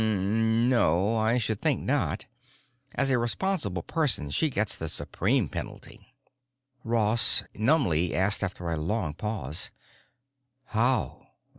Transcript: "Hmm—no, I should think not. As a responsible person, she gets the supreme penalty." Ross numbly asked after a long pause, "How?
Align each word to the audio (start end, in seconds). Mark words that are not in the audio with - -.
"Hmm—no, 0.01 1.15
I 1.15 1.37
should 1.37 1.61
think 1.61 1.81
not. 1.83 2.25
As 2.95 3.11
a 3.11 3.19
responsible 3.19 3.83
person, 3.83 4.31
she 4.31 4.49
gets 4.49 4.75
the 4.75 4.89
supreme 4.89 5.47
penalty." 5.47 6.15
Ross 6.83 7.43
numbly 7.53 8.15
asked 8.15 8.43
after 8.43 8.71
a 8.71 8.77
long 8.77 9.13
pause, 9.13 9.69
"How? 10.63 11.27